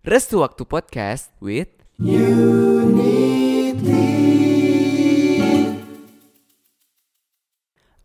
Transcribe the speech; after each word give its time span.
Restu 0.00 0.40
Waktu 0.40 0.64
Podcast 0.64 1.28
with 1.44 1.68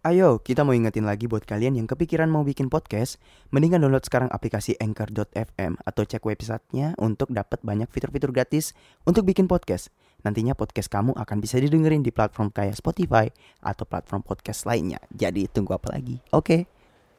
Ayo, 0.03 0.43
kita 0.43 0.67
mau 0.67 0.75
ingetin 0.75 1.07
lagi 1.07 1.31
buat 1.31 1.47
kalian 1.47 1.79
yang 1.79 1.87
kepikiran 1.87 2.27
mau 2.27 2.43
bikin 2.43 2.67
podcast, 2.67 3.15
mendingan 3.55 3.79
download 3.79 4.03
sekarang 4.03 4.27
aplikasi 4.27 4.75
Anchor.fm 4.75 5.79
atau 5.87 6.03
cek 6.03 6.19
websitenya 6.19 6.99
untuk 6.99 7.31
dapat 7.31 7.63
banyak 7.63 7.87
fitur-fitur 7.87 8.35
gratis 8.35 8.75
untuk 9.07 9.23
bikin 9.23 9.47
podcast. 9.47 9.87
Nantinya 10.27 10.51
podcast 10.51 10.91
kamu 10.91 11.15
akan 11.15 11.37
bisa 11.39 11.63
didengerin 11.63 12.03
di 12.03 12.11
platform 12.11 12.51
kayak 12.51 12.75
Spotify 12.75 13.31
atau 13.63 13.87
platform 13.87 14.19
podcast 14.19 14.67
lainnya. 14.67 14.99
Jadi 15.15 15.47
tunggu 15.47 15.71
apa 15.71 15.95
lagi? 15.95 16.19
Oke. 16.35 16.67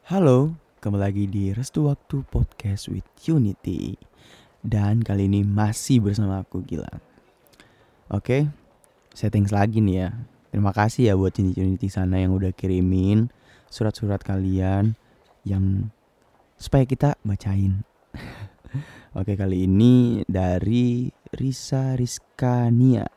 Halo, 0.05 0.53
kembali 0.85 1.01
lagi 1.01 1.25
di 1.25 1.49
Restu 1.49 1.89
Waktu 1.89 2.21
Podcast 2.29 2.93
with 2.93 3.09
Unity. 3.25 3.97
Dan 4.67 4.99
kali 4.99 5.31
ini 5.31 5.47
masih 5.47 6.03
bersama 6.03 6.43
aku 6.43 6.59
Gilang. 6.67 6.99
Oke, 8.11 8.51
settings 9.15 9.55
lagi 9.55 9.79
nih 9.79 9.95
ya. 9.95 10.09
Terima 10.51 10.75
kasih 10.75 11.07
ya 11.07 11.13
buat 11.15 11.39
Unity 11.39 11.87
sana 11.87 12.19
yang 12.19 12.35
udah 12.35 12.51
kirimin 12.51 13.31
surat-surat 13.71 14.19
kalian 14.19 14.99
yang 15.47 15.87
supaya 16.59 16.83
kita 16.83 17.15
bacain. 17.23 17.87
Oke, 19.19 19.39
kali 19.39 19.63
ini 19.63 20.27
dari 20.27 21.07
Risa 21.31 21.95
Rizkania. 21.95 23.07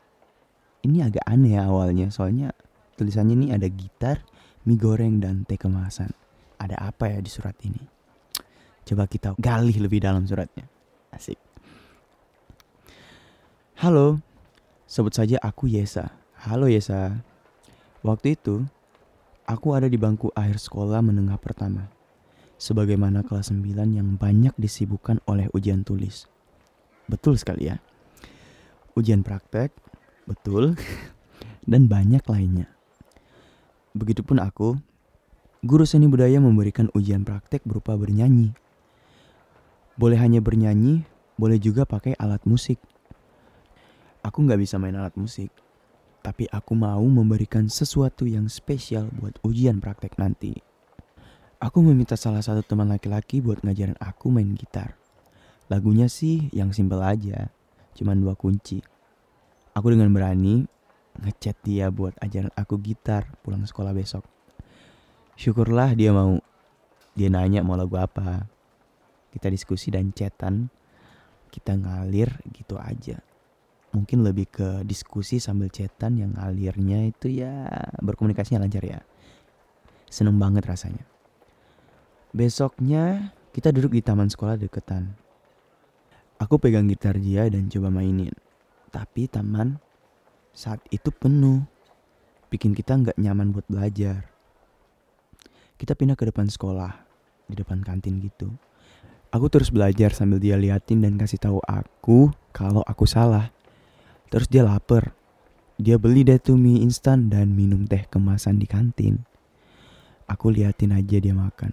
Ini 0.81 0.97
agak 1.03 1.27
aneh 1.27 1.59
ya 1.59 1.67
awalnya, 1.67 2.07
soalnya 2.09 2.55
tulisannya 2.95 3.35
ini 3.37 3.47
ada 3.51 3.67
gitar, 3.67 4.23
mie 4.63 4.79
goreng, 4.79 5.19
dan 5.19 5.43
teh 5.43 5.59
kemasan. 5.59 6.15
Ada 6.57 6.79
apa 6.79 7.11
ya 7.11 7.19
di 7.19 7.29
surat 7.29 7.53
ini? 7.67 7.83
Coba 8.87 9.05
kita 9.05 9.35
gali 9.37 9.77
lebih 9.77 10.01
dalam 10.01 10.25
suratnya. 10.25 10.80
Asik. 11.11 11.35
Halo, 13.83 14.23
sebut 14.87 15.11
saja 15.11 15.35
aku 15.43 15.67
Yesa. 15.67 16.15
Halo 16.39 16.71
Yesa. 16.71 17.19
Waktu 18.01 18.39
itu, 18.39 18.63
aku 19.43 19.75
ada 19.75 19.91
di 19.91 19.99
bangku 19.99 20.31
akhir 20.31 20.63
sekolah 20.63 21.03
menengah 21.03 21.35
pertama. 21.35 21.91
Sebagaimana 22.55 23.27
kelas 23.27 23.51
9 23.51 23.91
yang 23.91 24.15
banyak 24.15 24.55
disibukkan 24.55 25.19
oleh 25.27 25.51
ujian 25.51 25.83
tulis. 25.83 26.29
Betul 27.11 27.35
sekali 27.35 27.67
ya. 27.67 27.81
Ujian 28.95 29.25
praktek, 29.25 29.75
betul, 30.23 30.79
dan 31.71 31.91
banyak 31.91 32.23
lainnya. 32.31 32.71
Begitupun 33.91 34.39
aku, 34.39 34.79
guru 35.59 35.83
seni 35.83 36.07
budaya 36.07 36.39
memberikan 36.39 36.87
ujian 36.95 37.27
praktek 37.27 37.67
berupa 37.67 37.99
bernyanyi. 37.99 38.55
Boleh 39.99 40.17
hanya 40.19 40.39
bernyanyi, 40.39 41.03
boleh 41.35 41.57
juga 41.59 41.83
pakai 41.83 42.15
alat 42.15 42.43
musik. 42.47 42.79
Aku 44.21 44.45
nggak 44.45 44.61
bisa 44.61 44.77
main 44.77 44.93
alat 44.93 45.17
musik, 45.17 45.49
tapi 46.21 46.45
aku 46.53 46.77
mau 46.77 47.01
memberikan 47.01 47.65
sesuatu 47.65 48.29
yang 48.29 48.45
spesial 48.45 49.09
buat 49.17 49.41
ujian 49.41 49.81
praktek 49.81 50.15
nanti. 50.21 50.53
Aku 51.61 51.81
meminta 51.81 52.17
salah 52.17 52.41
satu 52.41 52.65
teman 52.65 52.89
laki-laki 52.89 53.41
buat 53.41 53.61
ngajarin 53.61 53.97
aku 54.01 54.33
main 54.33 54.53
gitar. 54.57 54.97
Lagunya 55.69 56.09
sih 56.09 56.49
yang 56.53 56.73
simpel 56.73 57.01
aja, 57.01 57.49
cuman 57.93 58.17
dua 58.17 58.33
kunci. 58.33 58.81
Aku 59.73 59.89
dengan 59.93 60.09
berani 60.13 60.65
ngechat 61.21 61.57
dia 61.63 61.91
buat 61.91 62.15
ajaran 62.23 62.51
aku 62.55 62.79
gitar 62.81 63.27
pulang 63.43 63.63
sekolah 63.65 63.93
besok. 63.93 64.25
Syukurlah 65.35 65.95
dia 65.97 66.13
mau. 66.13 66.39
Dia 67.17 67.27
nanya 67.27 67.65
mau 67.65 67.75
lagu 67.75 67.97
apa. 67.99 68.47
Kita 69.31 69.47
diskusi 69.47 69.89
dan 69.89 70.11
chatan. 70.11 70.67
Kita 71.51 71.75
ngalir 71.75 72.31
gitu 72.55 72.79
aja 72.79 73.19
mungkin 73.91 74.23
lebih 74.23 74.47
ke 74.47 74.67
diskusi 74.87 75.37
sambil 75.43 75.67
chatan 75.67 76.15
yang 76.15 76.31
alirnya 76.39 77.11
itu 77.11 77.27
ya 77.27 77.67
berkomunikasinya 77.99 78.63
lancar 78.63 78.83
ya. 78.83 78.99
Seneng 80.07 80.39
banget 80.39 80.63
rasanya. 80.67 81.03
Besoknya 82.31 83.35
kita 83.51 83.75
duduk 83.75 83.95
di 83.95 84.01
taman 84.03 84.31
sekolah 84.31 84.55
deketan. 84.55 85.11
Aku 86.39 86.57
pegang 86.57 86.87
gitar 86.87 87.19
dia 87.19 87.47
dan 87.51 87.67
coba 87.67 87.91
mainin. 87.91 88.31
Tapi 88.91 89.27
taman 89.27 89.79
saat 90.55 90.79
itu 90.91 91.11
penuh. 91.11 91.63
Bikin 92.51 92.75
kita 92.75 92.95
nggak 92.99 93.19
nyaman 93.19 93.55
buat 93.55 93.67
belajar. 93.67 94.27
Kita 95.79 95.95
pindah 95.95 96.19
ke 96.19 96.27
depan 96.27 96.51
sekolah, 96.51 96.91
di 97.47 97.55
depan 97.55 97.79
kantin 97.83 98.19
gitu. 98.19 98.51
Aku 99.31 99.47
terus 99.47 99.71
belajar 99.71 100.11
sambil 100.11 100.43
dia 100.43 100.59
liatin 100.59 100.99
dan 100.99 101.15
kasih 101.15 101.39
tahu 101.39 101.63
aku 101.63 102.35
kalau 102.51 102.83
aku 102.83 103.07
salah. 103.07 103.47
Terus 104.27 104.51
dia 104.51 104.67
lapar. 104.67 105.15
Dia 105.79 105.95
beli 105.95 106.27
deh 106.27 106.35
tuh 106.35 106.59
mie 106.59 106.83
instan 106.83 107.31
dan 107.31 107.55
minum 107.55 107.87
teh 107.87 108.03
kemasan 108.11 108.59
di 108.59 108.67
kantin. 108.67 109.23
Aku 110.27 110.51
liatin 110.51 110.91
aja 110.91 111.15
dia 111.15 111.31
makan. 111.31 111.71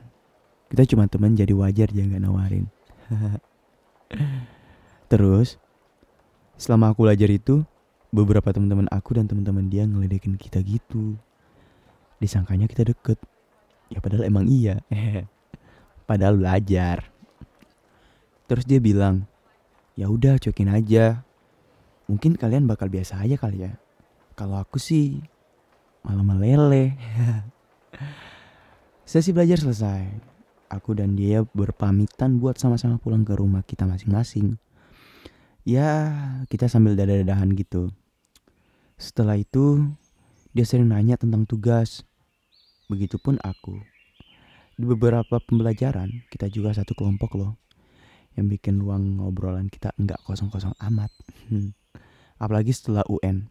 Kita 0.71 0.87
cuma 0.95 1.11
teman 1.11 1.35
jadi 1.35 1.51
wajar 1.51 1.91
dia 1.91 2.07
nggak 2.07 2.23
nawarin. 2.23 2.71
Terus, 5.11 5.59
selama 6.55 6.95
aku 6.95 7.11
belajar 7.11 7.27
itu, 7.27 7.67
beberapa 8.15 8.55
teman-teman 8.55 8.87
aku 8.95 9.19
dan 9.19 9.27
teman-teman 9.27 9.67
dia 9.67 9.83
ngeledekin 9.83 10.39
kita 10.39 10.63
gitu. 10.63 11.19
Disangkanya 12.23 12.71
kita 12.71 12.87
deket. 12.87 13.19
Ya 13.91 13.99
padahal 13.99 14.31
emang 14.31 14.47
iya. 14.47 14.79
padahal 16.09 16.39
belajar. 16.39 17.18
Terus 18.49 18.65
dia 18.65 18.81
bilang, 18.81 19.29
ya 19.95 20.09
udah 20.09 20.41
cuekin 20.41 20.73
aja 20.73 21.29
Mungkin 22.09 22.41
kalian 22.41 22.65
bakal 22.65 22.89
biasa 22.89 23.21
aja 23.21 23.37
kali 23.37 23.69
ya. 23.69 23.77
Kalau 24.33 24.57
aku 24.57 24.81
sih 24.81 25.21
malah 26.01 26.25
meleleh. 26.25 26.97
Sesi 29.09 29.29
belajar 29.37 29.61
selesai. 29.61 30.09
Aku 30.73 30.97
dan 30.97 31.13
dia 31.13 31.45
berpamitan 31.53 32.41
buat 32.41 32.57
sama-sama 32.57 32.97
pulang 32.97 33.29
ke 33.29 33.37
rumah 33.37 33.61
kita 33.61 33.85
masing-masing. 33.85 34.57
Ya, 35.69 36.17
kita 36.49 36.65
sambil 36.65 36.97
dada-dadahan 36.97 37.53
gitu. 37.53 37.93
Setelah 38.97 39.37
itu, 39.37 39.85
dia 40.57 40.65
sering 40.65 40.89
nanya 40.89 41.21
tentang 41.21 41.45
tugas. 41.45 42.09
Begitupun 42.89 43.37
aku. 43.45 43.85
Di 44.81 44.85
beberapa 44.89 45.37
pembelajaran, 45.45 46.25
kita 46.33 46.49
juga 46.49 46.73
satu 46.73 46.97
kelompok 46.97 47.37
loh. 47.37 47.53
Yang 48.39 48.47
bikin 48.59 48.79
ruang 48.79 49.19
ngobrolan 49.19 49.67
kita 49.67 49.91
nggak 49.99 50.23
kosong-kosong 50.23 50.79
amat. 50.79 51.11
Apalagi 52.43 52.71
setelah 52.71 53.03
UN. 53.11 53.51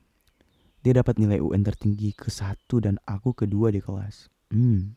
Dia 0.80 1.04
dapat 1.04 1.20
nilai 1.20 1.44
UN 1.44 1.68
tertinggi 1.68 2.16
ke 2.16 2.32
satu 2.32 2.80
dan 2.80 2.96
aku 3.04 3.36
kedua 3.36 3.68
di 3.76 3.84
kelas. 3.84 4.32
Hmm. 4.48 4.96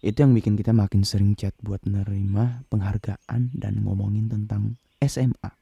Itu 0.00 0.24
yang 0.24 0.32
bikin 0.32 0.56
kita 0.56 0.72
makin 0.72 1.04
sering 1.04 1.36
chat 1.36 1.52
buat 1.60 1.84
nerima 1.84 2.64
penghargaan 2.72 3.52
dan 3.52 3.84
ngomongin 3.84 4.32
tentang 4.32 4.80
SMA. 5.04 5.52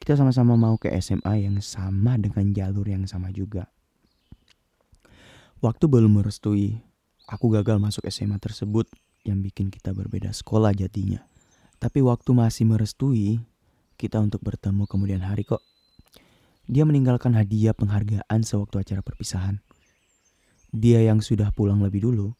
Kita 0.00 0.16
sama-sama 0.16 0.56
mau 0.56 0.80
ke 0.80 0.88
SMA 0.96 1.44
yang 1.44 1.60
sama 1.60 2.16
dengan 2.16 2.56
jalur 2.56 2.88
yang 2.88 3.04
sama 3.04 3.28
juga. 3.28 3.68
Waktu 5.60 5.84
belum 5.84 6.20
merestui, 6.20 6.80
aku 7.28 7.52
gagal 7.52 7.76
masuk 7.76 8.04
SMA 8.08 8.40
tersebut 8.40 8.88
yang 9.24 9.40
bikin 9.40 9.68
kita 9.68 9.92
berbeda 9.92 10.32
sekolah 10.32 10.72
jadinya. 10.72 11.24
Tapi 11.78 12.00
waktu 12.00 12.30
masih 12.32 12.64
merestui, 12.68 13.42
kita 13.94 14.18
untuk 14.18 14.42
bertemu 14.42 14.84
kemudian 14.88 15.22
hari 15.22 15.46
kok. 15.46 15.62
Dia 16.64 16.88
meninggalkan 16.88 17.36
hadiah 17.36 17.76
penghargaan 17.76 18.40
sewaktu 18.40 18.80
acara 18.80 19.00
perpisahan. 19.04 19.60
Dia 20.74 21.04
yang 21.04 21.20
sudah 21.20 21.52
pulang 21.54 21.84
lebih 21.84 22.08
dulu, 22.08 22.34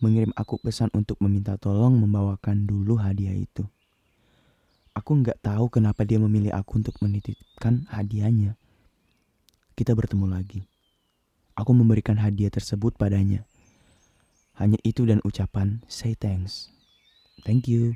mengirim 0.00 0.32
aku 0.34 0.58
pesan 0.58 0.88
untuk 0.96 1.20
meminta 1.22 1.54
tolong 1.60 1.94
membawakan 2.00 2.64
dulu 2.64 2.98
hadiah 2.98 3.34
itu. 3.36 3.66
Aku 4.96 5.14
nggak 5.22 5.38
tahu 5.44 5.70
kenapa 5.70 6.02
dia 6.02 6.18
memilih 6.18 6.50
aku 6.50 6.82
untuk 6.82 6.98
menitipkan 6.98 7.86
hadiahnya. 7.86 8.58
Kita 9.78 9.94
bertemu 9.94 10.26
lagi. 10.26 10.66
Aku 11.54 11.70
memberikan 11.70 12.18
hadiah 12.18 12.50
tersebut 12.50 12.98
padanya. 12.98 13.46
Hanya 14.58 14.78
itu 14.82 15.06
dan 15.06 15.22
ucapan 15.22 15.86
say 15.86 16.18
thanks. 16.18 16.74
Thank 17.46 17.70
you. 17.70 17.94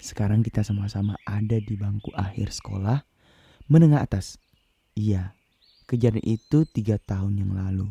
Sekarang 0.00 0.40
kita 0.40 0.64
sama-sama 0.64 1.14
ada 1.28 1.60
di 1.60 1.76
bangku 1.76 2.10
akhir 2.16 2.56
sekolah 2.56 3.04
menengah 3.68 4.00
atas 4.00 4.40
Iya, 4.98 5.32
kejadian 5.86 6.26
itu 6.26 6.66
tiga 6.66 6.98
tahun 6.98 7.40
yang 7.40 7.52
lalu. 7.54 7.88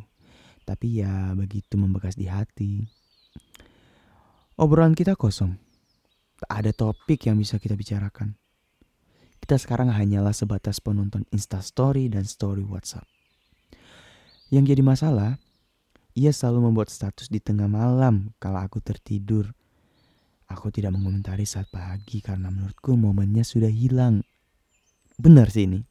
Tapi 0.68 1.02
ya 1.02 1.34
begitu 1.34 1.80
membekas 1.80 2.14
di 2.14 2.28
hati. 2.30 2.86
Obrolan 4.60 4.94
kita 4.94 5.16
kosong. 5.16 5.56
Tak 6.38 6.52
ada 6.52 6.72
topik 6.76 7.26
yang 7.26 7.40
bisa 7.40 7.58
kita 7.58 7.74
bicarakan. 7.74 8.36
Kita 9.40 9.56
sekarang 9.56 9.90
hanyalah 9.90 10.36
sebatas 10.36 10.84
penonton 10.84 11.26
instastory 11.32 12.12
dan 12.12 12.28
story 12.28 12.62
WhatsApp. 12.62 13.08
Yang 14.52 14.76
jadi 14.76 14.84
masalah, 14.84 15.32
ia 16.14 16.30
selalu 16.30 16.70
membuat 16.70 16.92
status 16.92 17.32
di 17.32 17.40
tengah 17.40 17.72
malam 17.72 18.36
kalau 18.38 18.60
aku 18.62 18.84
tertidur. 18.84 19.50
Aku 20.50 20.74
tidak 20.74 20.98
mengomentari 20.98 21.46
saat 21.46 21.70
pagi 21.70 22.26
karena 22.26 22.50
menurutku 22.50 22.98
momennya 22.98 23.46
sudah 23.46 23.70
hilang. 23.70 24.26
Benar 25.22 25.54
sih 25.54 25.70
ini. 25.70 25.86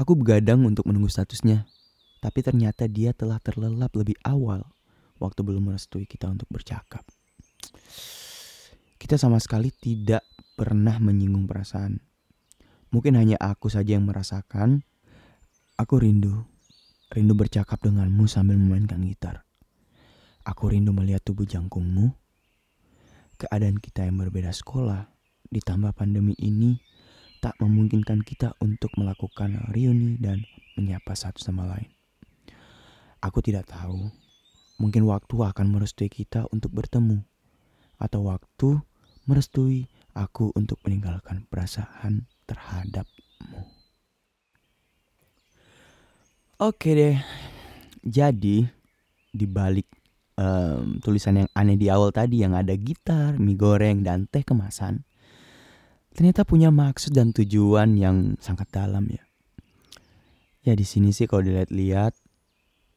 Aku 0.00 0.16
begadang 0.16 0.64
untuk 0.64 0.88
menunggu 0.88 1.12
statusnya, 1.12 1.68
tapi 2.24 2.40
ternyata 2.40 2.88
dia 2.88 3.12
telah 3.12 3.36
terlelap 3.36 3.92
lebih 3.92 4.16
awal 4.24 4.64
waktu 5.20 5.44
belum 5.44 5.68
merestui 5.68 6.08
kita 6.08 6.32
untuk 6.32 6.48
bercakap. 6.48 7.04
Kita 8.96 9.20
sama 9.20 9.36
sekali 9.36 9.68
tidak 9.68 10.24
pernah 10.56 10.96
menyinggung 10.96 11.44
perasaan. 11.44 12.00
Mungkin 12.92 13.16
hanya 13.20 13.36
aku 13.36 13.68
saja 13.68 13.96
yang 13.96 14.08
merasakan. 14.08 14.82
Aku 15.76 16.00
rindu, 16.00 16.44
rindu 17.12 17.32
bercakap 17.36 17.80
denganmu 17.80 18.24
sambil 18.24 18.56
memainkan 18.56 19.00
gitar. 19.04 19.44
Aku 20.44 20.72
rindu 20.72 20.92
melihat 20.92 21.24
tubuh 21.24 21.44
jangkungmu. 21.44 22.12
Keadaan 23.40 23.80
kita 23.80 24.04
yang 24.04 24.20
berbeda 24.20 24.52
sekolah, 24.52 25.08
ditambah 25.48 25.96
pandemi 25.96 26.36
ini, 26.36 26.76
tak 27.40 27.56
memungkinkan 27.56 28.20
kita 28.20 28.52
untuk 28.60 28.92
melakukan 29.00 29.64
reuni 29.72 30.20
dan 30.20 30.44
menyapa 30.76 31.16
satu 31.16 31.40
sama 31.40 31.64
lain. 31.64 31.88
Aku 33.24 33.40
tidak 33.40 33.72
tahu, 33.72 34.12
mungkin 34.76 35.08
waktu 35.08 35.32
akan 35.40 35.72
merestui 35.72 36.12
kita 36.12 36.44
untuk 36.52 36.68
bertemu, 36.76 37.24
atau 37.96 38.28
waktu 38.28 38.84
merestui 39.24 39.88
aku 40.12 40.52
untuk 40.52 40.76
meninggalkan 40.84 41.48
perasaan 41.48 42.28
terhadapmu. 42.44 43.64
Oke 46.60 46.92
deh, 46.92 47.16
jadi 48.04 48.68
di 49.32 49.46
balik 49.48 49.88
em, 50.40 50.96
tulisan 51.04 51.44
yang 51.44 51.48
aneh 51.52 51.76
di 51.76 51.92
awal 51.92 52.08
tadi 52.16 52.40
yang 52.40 52.56
ada 52.56 52.72
gitar, 52.80 53.36
mie 53.36 53.60
goreng, 53.60 54.00
dan 54.00 54.24
teh 54.24 54.40
kemasan, 54.40 55.04
ternyata 56.16 56.48
punya 56.48 56.72
maksud 56.72 57.12
dan 57.12 57.36
tujuan 57.36 58.00
yang 58.00 58.40
sangat 58.40 58.72
dalam 58.72 59.04
ya. 59.12 59.20
Ya 60.60 60.76
di 60.76 60.84
sini 60.84 61.12
sih 61.12 61.24
kalau 61.24 61.44
dilihat-lihat 61.44 62.12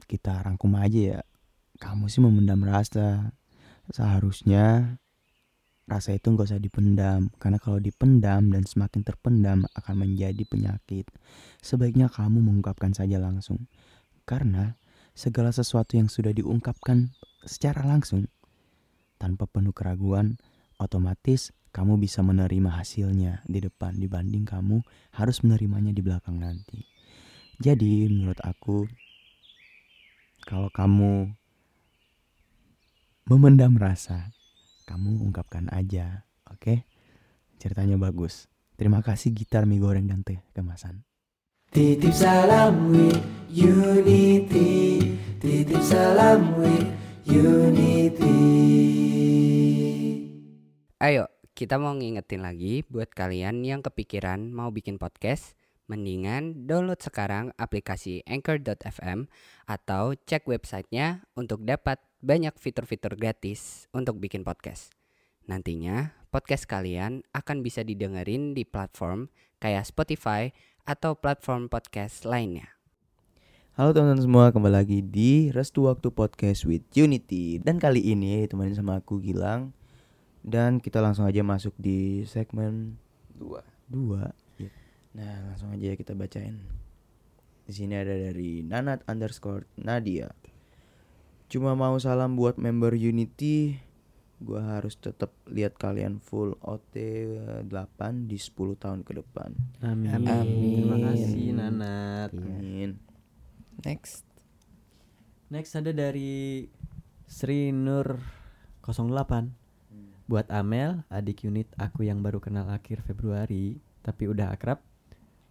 kita 0.07 0.43
rangkum 0.43 0.75
aja 0.75 0.99
ya. 0.99 1.19
Kamu 1.79 2.11
sih 2.11 2.19
memendam 2.19 2.59
rasa. 2.63 3.31
Seharusnya 3.87 4.99
rasa 5.83 6.15
itu 6.15 6.31
nggak 6.31 6.47
usah 6.47 6.63
dipendam 6.63 7.27
karena 7.35 7.59
kalau 7.59 7.75
dipendam 7.75 8.51
dan 8.51 8.63
semakin 8.63 9.03
terpendam 9.03 9.63
akan 9.79 9.95
menjadi 9.95 10.43
penyakit. 10.47 11.07
Sebaiknya 11.63 12.11
kamu 12.11 12.43
mengungkapkan 12.43 12.91
saja 12.91 13.15
langsung. 13.19 13.67
Karena 14.27 14.75
segala 15.15 15.55
sesuatu 15.55 15.95
yang 15.95 16.11
sudah 16.11 16.35
diungkapkan 16.35 17.15
secara 17.45 17.83
langsung 17.83 18.27
tanpa 19.19 19.47
penuh 19.47 19.71
keraguan 19.71 20.35
otomatis 20.79 21.55
kamu 21.73 21.97
bisa 21.97 22.21
menerima 22.21 22.69
hasilnya 22.69 23.41
di 23.49 23.59
depan 23.63 23.97
dibanding 23.97 24.45
kamu 24.45 24.85
harus 25.17 25.41
menerimanya 25.41 25.89
di 25.89 26.01
belakang 26.05 26.37
nanti. 26.37 26.85
Jadi 27.57 28.05
menurut 28.09 28.37
aku 28.45 28.85
kalau 30.43 30.67
kamu 30.69 31.31
memendam 33.31 33.79
rasa, 33.79 34.35
kamu 34.83 35.23
ungkapkan 35.23 35.71
aja, 35.71 36.27
oke? 36.51 36.83
Ceritanya 37.57 37.95
bagus. 37.95 38.51
Terima 38.75 38.99
kasih 38.99 39.31
gitar 39.31 39.63
mie 39.63 39.79
goreng 39.79 40.03
dan 40.03 40.21
teh 40.27 40.43
kemasan. 40.51 41.07
Titip 41.73 42.13
salam 42.13 42.93
with 42.93 43.17
unity 43.49 45.17
Titip 45.41 45.81
salam 45.81 46.53
with 46.61 47.02
unity 47.23 48.39
Ayo, 50.99 51.27
kita 51.51 51.75
mau 51.79 51.95
ngingetin 51.95 52.43
lagi 52.43 52.83
buat 52.87 53.11
kalian 53.11 53.63
yang 53.63 53.83
kepikiran 53.83 54.51
mau 54.51 54.71
bikin 54.71 54.95
podcast, 54.95 55.55
mendingan 55.91 56.63
download 56.67 56.99
sekarang 57.03 57.51
aplikasi 57.59 58.23
Anchor.fm 58.23 59.27
atau 59.67 60.15
cek 60.15 60.47
websitenya 60.47 61.27
untuk 61.35 61.63
dapat 61.67 61.99
banyak 62.23 62.55
fitur-fitur 62.55 63.19
gratis 63.19 63.91
untuk 63.91 64.19
bikin 64.19 64.47
podcast. 64.47 64.95
Nantinya, 65.43 66.15
podcast 66.31 66.63
kalian 66.71 67.27
akan 67.35 67.59
bisa 67.59 67.83
didengerin 67.83 68.55
di 68.55 68.63
platform 68.63 69.27
kayak 69.59 69.83
Spotify 69.83 70.55
atau 70.87 71.19
platform 71.19 71.67
podcast 71.67 72.23
lainnya. 72.23 72.82
Halo 73.73 73.89
teman-teman 73.89 74.21
semua, 74.21 74.45
kembali 74.53 74.69
lagi 74.69 75.01
di 75.01 75.49
Restu 75.49 75.89
Waktu 75.89 76.13
Podcast 76.13 76.69
with 76.69 76.85
Unity. 76.93 77.57
Dan 77.57 77.81
kali 77.81 78.05
ini 78.05 78.45
temenin 78.45 78.77
sama 78.77 79.01
aku 79.01 79.17
Gilang. 79.17 79.73
Dan 80.45 80.77
kita 80.77 81.01
langsung 81.01 81.25
aja 81.25 81.41
masuk 81.41 81.73
di 81.81 82.21
segmen 82.29 83.01
dua. 83.33 83.65
Dua. 83.89 84.29
Iya. 84.61 84.69
Nah 85.17 85.33
langsung 85.49 85.73
aja 85.73 85.97
kita 85.97 86.13
bacain. 86.13 86.61
Di 87.65 87.73
sini 87.73 87.97
ada 87.97 88.13
dari 88.13 88.61
Nanat 88.61 89.09
underscore 89.09 89.65
Nadia. 89.81 90.29
Cuma 91.49 91.73
mau 91.73 91.97
salam 91.97 92.37
buat 92.37 92.61
member 92.61 92.93
Unity 92.93 93.81
Gua 94.37 94.77
harus 94.77 95.01
tetap 95.01 95.33
lihat 95.49 95.81
kalian 95.81 96.21
full 96.21 96.61
OT 96.61 97.25
8 97.65 98.29
di 98.29 98.37
10 98.37 98.53
tahun 98.77 99.01
ke 99.01 99.17
depan. 99.17 99.49
Amin. 99.81 100.13
Amin. 100.13 100.45
Terima 100.77 100.97
kasih 101.09 101.57
Nanat. 101.57 102.29
Amin 102.37 103.12
Next. 103.83 104.23
Next 105.51 105.75
ada 105.75 105.91
dari 105.91 106.65
Sri 107.27 107.69
Nur 107.75 108.19
08 108.81 109.51
Buat 110.23 110.47
Amel, 110.49 111.03
adik 111.11 111.43
unit 111.43 111.67
aku 111.75 112.07
yang 112.07 112.23
baru 112.23 112.39
kenal 112.39 112.71
akhir 112.71 113.03
Februari 113.03 113.77
Tapi 114.01 114.23
udah 114.31 114.55
akrab 114.55 114.79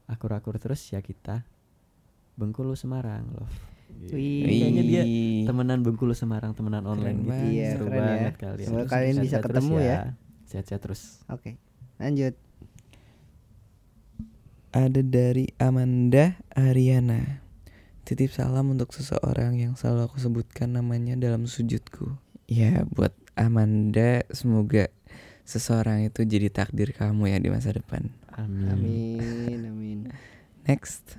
Akur-akur 0.08 0.56
terus 0.56 0.80
ya 0.90 1.04
kita 1.04 1.44
Bengkulu 2.40 2.72
Semarang 2.72 3.28
love 3.36 3.52
Wih. 3.92 4.42
Kayaknya 4.48 4.82
dia 4.82 5.02
temenan 5.44 5.84
Bengkulu 5.84 6.16
Semarang 6.16 6.56
Temenan 6.56 6.88
online 6.88 7.20
gitu 7.22 7.28
banget. 7.28 7.52
Iya, 7.52 7.68
Seru 7.76 7.84
keren 7.86 8.00
ya. 8.00 8.08
banget 8.08 8.34
kalian 8.40 8.68
Semoga 8.72 8.86
kalian 8.88 9.16
bisa 9.20 9.36
ketemu 9.44 9.74
ya. 9.84 9.98
Sehat-sehat 10.48 10.80
terus 10.80 11.02
Oke, 11.28 11.60
lanjut. 12.00 12.34
ada 14.72 15.00
dari 15.04 15.52
Amanda 15.60 16.40
Ariana. 16.56 17.44
Titip 18.02 18.34
salam 18.34 18.74
untuk 18.74 18.90
seseorang 18.90 19.62
yang 19.62 19.78
selalu 19.78 20.10
aku 20.10 20.18
sebutkan 20.18 20.74
namanya 20.74 21.14
dalam 21.14 21.46
sujudku. 21.46 22.18
Ya, 22.50 22.82
buat 22.90 23.14
Amanda, 23.38 24.26
semoga 24.34 24.90
seseorang 25.46 26.10
itu 26.10 26.26
jadi 26.26 26.50
takdir 26.50 26.90
kamu 26.98 27.30
ya 27.30 27.38
di 27.38 27.54
masa 27.54 27.70
depan. 27.70 28.10
Amin, 28.34 28.74
Amin, 29.22 29.60
amin. 29.70 29.98
Next. 30.66 31.14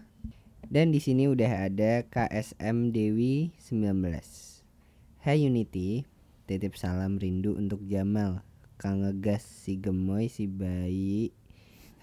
Dan 0.68 0.92
di 0.92 1.00
sini 1.00 1.32
udah 1.32 1.72
ada 1.72 2.04
KSM 2.04 2.92
Dewi 2.92 3.56
19. 3.64 5.24
Hai 5.24 5.48
Unity, 5.48 6.04
titip 6.52 6.76
salam 6.76 7.16
rindu 7.16 7.56
untuk 7.56 7.80
Jamal, 7.88 8.44
Kang 8.76 9.08
Ngegas, 9.08 9.48
si 9.48 9.80
Gemoy, 9.80 10.28
si 10.28 10.52
Bayi, 10.52 11.32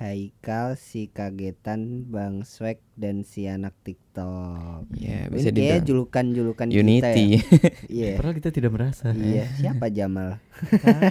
Haikal, 0.01 0.81
si 0.81 1.13
Kagetan, 1.13 2.09
Bang 2.09 2.49
Swag, 2.49 2.81
dan 2.97 3.21
si 3.21 3.45
anak 3.45 3.77
TikTok. 3.85 4.89
Ya, 4.97 5.29
Ini 5.29 5.29
bisa 5.29 5.53
dibilang 5.53 5.85
julukan-julukan 5.85 6.73
Unity. 6.73 7.05
kita 7.05 7.09
ya. 7.13 7.41
Iya. 7.85 8.13
Padahal 8.25 8.37
kita 8.41 8.49
tidak 8.49 8.73
merasa 8.73 9.13
Iya, 9.13 9.45
siapa 9.61 9.93
Jamal? 9.93 10.41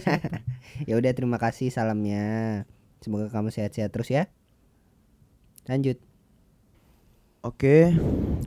ya 0.89 0.97
udah 0.97 1.11
terima 1.13 1.37
kasih 1.37 1.69
salamnya. 1.69 2.65
Semoga 2.97 3.29
kamu 3.29 3.53
sehat-sehat 3.53 3.93
terus 3.93 4.09
ya. 4.09 4.25
Lanjut. 5.69 6.01
Oke, 7.45 7.93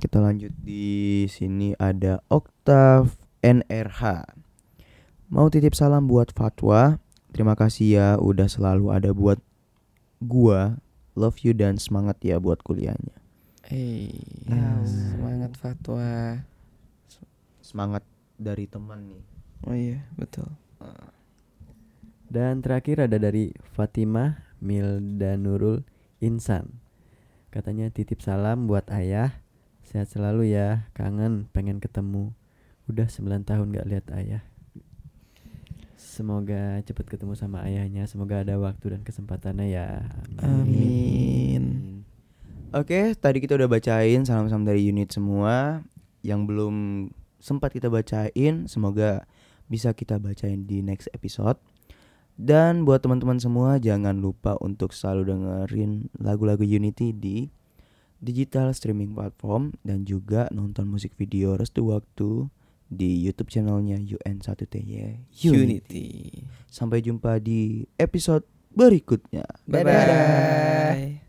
kita 0.02 0.18
lanjut 0.18 0.50
di 0.58 1.22
sini 1.30 1.78
ada 1.78 2.18
Oktav 2.26 3.14
NRH. 3.46 4.26
Mau 5.30 5.46
titip 5.54 5.78
salam 5.78 6.10
buat 6.10 6.34
Fatwa. 6.34 6.98
Terima 7.30 7.54
kasih 7.54 7.86
ya 7.94 8.08
udah 8.18 8.50
selalu 8.50 8.90
ada 8.90 9.14
buat 9.14 9.38
gua. 10.22 10.78
Love 11.12 11.44
you 11.44 11.52
dan 11.52 11.76
semangat 11.76 12.16
ya 12.24 12.40
buat 12.40 12.64
kuliahnya. 12.64 13.12
Hey, 13.68 14.16
Wow. 14.48 14.84
semangat 14.88 15.52
fatwa. 15.60 16.40
Semangat 17.60 18.04
dari 18.40 18.64
teman 18.66 19.06
nih. 19.12 19.24
Oh 19.68 19.76
iya, 19.76 20.08
betul. 20.16 20.48
Dan 22.32 22.64
terakhir 22.64 23.04
ada 23.04 23.20
dari 23.20 23.52
Fatimah 23.76 24.40
Milda 24.58 25.36
Nurul 25.36 25.84
Insan. 26.24 26.80
Katanya 27.52 27.92
titip 27.92 28.24
salam 28.24 28.64
buat 28.64 28.88
ayah. 28.88 29.36
Sehat 29.84 30.08
selalu 30.08 30.56
ya, 30.56 30.88
kangen 30.96 31.44
pengen 31.52 31.76
ketemu. 31.76 32.32
Udah 32.88 33.06
9 33.06 33.44
tahun 33.44 33.76
gak 33.76 33.88
lihat 33.88 34.06
ayah. 34.16 34.42
Semoga 36.02 36.82
cepet 36.82 37.06
ketemu 37.06 37.38
sama 37.38 37.62
ayahnya. 37.62 38.10
Semoga 38.10 38.42
ada 38.42 38.58
waktu 38.58 38.98
dan 38.98 39.06
kesempatannya 39.06 39.70
ya. 39.70 40.02
Amin. 40.42 42.02
Oke, 42.74 43.14
tadi 43.14 43.38
kita 43.38 43.54
udah 43.54 43.70
bacain 43.70 44.26
salam-salam 44.26 44.66
dari 44.66 44.82
unit 44.82 45.14
semua. 45.14 45.86
Yang 46.26 46.40
belum 46.50 46.74
sempat 47.38 47.70
kita 47.70 47.86
bacain, 47.86 48.66
semoga 48.66 49.22
bisa 49.70 49.94
kita 49.94 50.18
bacain 50.18 50.66
di 50.66 50.82
next 50.82 51.06
episode. 51.14 51.56
Dan 52.34 52.82
buat 52.82 52.98
teman-teman 53.04 53.38
semua 53.38 53.78
jangan 53.78 54.18
lupa 54.18 54.58
untuk 54.58 54.90
selalu 54.90 55.30
dengerin 55.30 56.10
lagu-lagu 56.18 56.66
Unity 56.66 57.14
di 57.14 57.46
digital 58.18 58.74
streaming 58.74 59.14
platform 59.14 59.76
dan 59.86 60.02
juga 60.02 60.50
nonton 60.50 60.88
musik 60.88 61.14
video 61.14 61.54
Restu 61.54 61.92
Waktu 61.92 62.48
di 62.92 63.24
YouTube 63.24 63.48
channelnya 63.48 63.96
UN1TY 63.96 65.32
Unity. 65.48 66.08
Sampai 66.68 67.00
jumpa 67.00 67.40
di 67.40 67.88
episode 67.96 68.44
berikutnya. 68.76 69.48
Bye 69.64 69.84
bye. 69.84 71.21